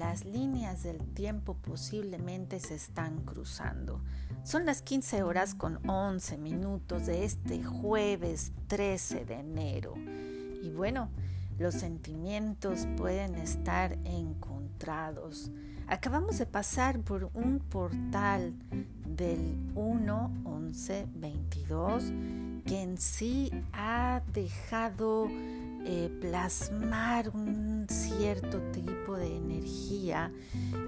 las 0.00 0.24
líneas 0.24 0.82
del 0.82 0.98
tiempo 1.12 1.58
posiblemente 1.60 2.58
se 2.58 2.74
están 2.74 3.20
cruzando. 3.26 4.00
Son 4.44 4.64
las 4.64 4.80
15 4.80 5.22
horas 5.22 5.54
con 5.54 5.78
11 5.86 6.38
minutos 6.38 7.04
de 7.04 7.24
este 7.24 7.62
jueves 7.62 8.52
13 8.68 9.26
de 9.26 9.34
enero. 9.34 9.92
Y 10.62 10.70
bueno, 10.70 11.10
los 11.58 11.74
sentimientos 11.74 12.88
pueden 12.96 13.34
estar 13.34 13.98
encontrados. 14.04 15.50
Acabamos 15.86 16.38
de 16.38 16.46
pasar 16.46 17.00
por 17.00 17.30
un 17.34 17.58
portal 17.58 18.54
del 19.06 19.54
1, 19.74 20.42
11, 20.44 21.08
22 21.14 22.04
que 22.64 22.80
en 22.80 22.96
sí 22.96 23.50
ha 23.74 24.22
dejado 24.32 25.28
eh, 25.84 26.10
plasmar 26.22 27.28
un 27.28 27.86
cierto 28.20 28.60
tipo 28.72 29.16
de 29.16 29.34
energía 29.34 30.30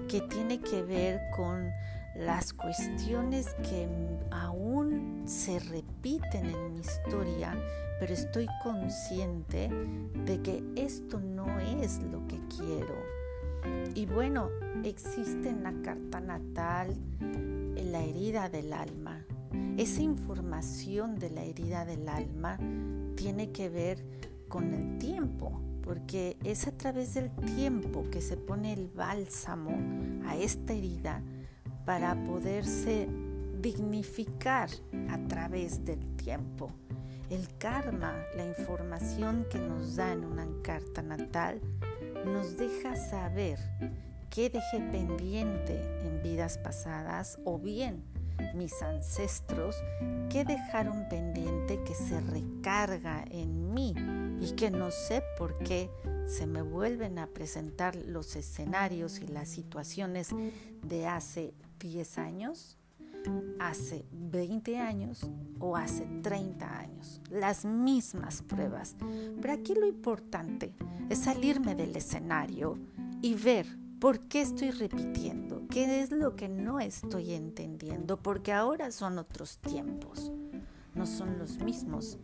que 0.07 0.21
tiene 0.21 0.59
que 0.59 0.83
ver 0.83 1.19
con 1.35 1.71
las 2.15 2.53
cuestiones 2.53 3.55
que 3.67 3.87
aún 4.29 5.23
se 5.25 5.59
repiten 5.59 6.45
en 6.45 6.75
mi 6.75 6.81
historia, 6.81 7.57
pero 7.99 8.13
estoy 8.13 8.47
consciente 8.61 9.67
de 10.25 10.41
que 10.43 10.63
esto 10.75 11.19
no 11.19 11.59
es 11.59 12.03
lo 12.03 12.27
que 12.27 12.39
quiero. 12.55 12.93
Y 13.95 14.05
bueno, 14.05 14.49
existe 14.83 15.49
en 15.49 15.63
la 15.63 15.73
carta 15.81 16.19
natal 16.19 16.95
la 17.75 18.03
herida 18.03 18.47
del 18.47 18.73
alma. 18.73 19.25
Esa 19.77 20.03
información 20.03 21.15
de 21.15 21.31
la 21.31 21.43
herida 21.43 21.83
del 21.83 22.07
alma 22.07 22.59
tiene 23.15 23.51
que 23.51 23.69
ver 23.69 24.05
con 24.47 24.71
el 24.75 24.99
tiempo, 24.99 25.59
porque 25.83 26.37
es 26.43 26.67
a 26.67 26.71
través 26.71 27.13
del 27.13 27.29
tiempo 27.55 28.05
que 28.09 28.21
se 28.21 28.37
pone 28.37 28.73
el 28.73 28.87
bálsamo 28.87 29.77
a 30.25 30.35
esta 30.35 30.73
herida 30.73 31.21
para 31.85 32.15
poderse 32.23 33.07
dignificar 33.61 34.69
a 35.09 35.17
través 35.27 35.83
del 35.85 36.15
tiempo. 36.15 36.71
El 37.29 37.47
karma, 37.57 38.13
la 38.35 38.45
información 38.45 39.45
que 39.49 39.59
nos 39.59 39.95
da 39.95 40.11
en 40.11 40.23
una 40.23 40.47
carta 40.61 41.01
natal, 41.01 41.61
nos 42.25 42.57
deja 42.57 42.95
saber 42.95 43.59
qué 44.29 44.49
dejé 44.49 44.79
pendiente 44.91 45.81
en 46.05 46.21
vidas 46.23 46.57
pasadas 46.57 47.39
o 47.43 47.59
bien 47.59 48.12
mis 48.55 48.81
ancestros 48.81 49.75
qué 50.29 50.45
dejaron 50.45 51.07
pendiente 51.09 51.83
que 51.83 51.95
se 51.95 52.19
recarga 52.21 53.23
en 53.29 53.73
mí 53.73 53.95
y 54.41 54.51
que 54.53 54.71
no 54.71 54.91
sé 54.91 55.23
por 55.37 55.57
qué 55.59 55.89
se 56.25 56.47
me 56.47 56.61
vuelven 56.61 57.19
a 57.19 57.27
presentar 57.27 57.95
los 57.95 58.35
escenarios 58.35 59.19
y 59.19 59.27
las 59.27 59.49
situaciones 59.49 60.29
de 60.81 61.07
hace 61.07 61.53
10 61.79 62.17
años, 62.17 62.77
hace 63.59 64.05
20 64.11 64.77
años 64.77 65.29
o 65.59 65.75
hace 65.75 66.05
30 66.21 66.79
años. 66.79 67.21
Las 67.29 67.65
mismas 67.65 68.41
pruebas. 68.41 68.95
Pero 69.41 69.53
aquí 69.53 69.75
lo 69.75 69.85
importante 69.85 70.73
es 71.09 71.19
salirme 71.19 71.75
del 71.75 71.95
escenario 71.95 72.77
y 73.21 73.35
ver 73.35 73.65
por 73.99 74.19
qué 74.27 74.41
estoy 74.41 74.71
repitiendo, 74.71 75.52
qué 75.73 76.01
es 76.01 76.11
lo 76.11 76.35
que 76.35 76.49
no 76.49 76.79
estoy 76.79 77.33
entendiendo, 77.33 78.21
porque 78.21 78.53
ahora 78.53 78.91
son 78.91 79.17
otros 79.17 79.57
tiempos, 79.57 80.31
no 80.93 81.07
son 81.07 81.39
los 81.39 81.57
mismos 81.63 82.19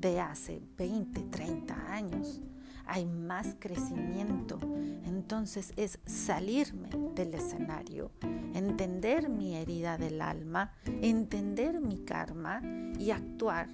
de 0.00 0.18
hace 0.18 0.62
20, 0.78 1.24
30 1.24 1.92
años. 1.92 2.40
Hay 2.86 3.04
más 3.04 3.54
crecimiento. 3.58 4.58
Entonces 5.04 5.74
es 5.76 5.98
salirme 6.06 6.88
del 7.14 7.34
escenario, 7.34 8.12
entender 8.54 9.28
mi 9.28 9.56
herida 9.56 9.98
del 9.98 10.22
alma, 10.22 10.72
entender 10.86 11.82
mi 11.82 11.98
karma 11.98 12.62
y 12.98 13.10
actuar, 13.10 13.68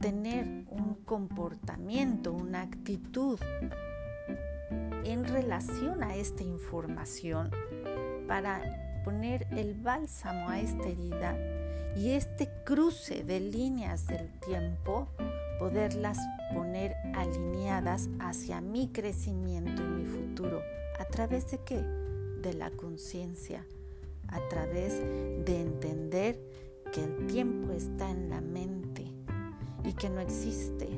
tener 0.00 0.64
un 0.70 0.94
comportamiento, 1.04 2.32
una 2.32 2.62
actitud 2.62 3.38
en 5.04 5.24
relación 5.24 6.02
a 6.02 6.16
esta 6.16 6.44
información 6.44 7.50
para 8.28 9.02
poner 9.04 9.46
el 9.50 9.74
bálsamo 9.74 10.50
a 10.50 10.60
esta 10.60 10.86
herida 10.86 11.36
y 11.96 12.10
este 12.10 12.48
cruce 12.64 13.24
de 13.24 13.40
líneas 13.40 14.06
del 14.06 14.30
tiempo 14.40 15.08
poderlas 15.58 16.18
poner 16.54 16.94
alineadas 17.14 18.08
hacia 18.20 18.60
mi 18.60 18.88
crecimiento 18.88 19.82
y 19.82 19.86
mi 19.86 20.04
futuro. 20.04 20.62
¿A 21.00 21.04
través 21.06 21.50
de 21.50 21.58
qué? 21.64 21.82
De 22.42 22.54
la 22.54 22.70
conciencia, 22.70 23.66
a 24.28 24.40
través 24.48 25.00
de 25.00 25.60
entender 25.60 26.38
que 26.92 27.02
el 27.02 27.26
tiempo 27.26 27.72
está 27.72 28.10
en 28.10 28.30
la 28.30 28.40
mente 28.40 29.12
y 29.84 29.92
que 29.94 30.08
no 30.10 30.20
existe, 30.20 30.88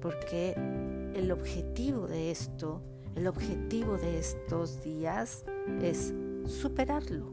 porque 0.00 0.52
el 1.14 1.32
objetivo 1.32 2.06
de 2.06 2.30
esto, 2.30 2.80
el 3.16 3.26
objetivo 3.26 3.96
de 3.96 4.18
estos 4.18 4.82
días 4.82 5.44
es 5.82 6.14
superarlo. 6.46 7.32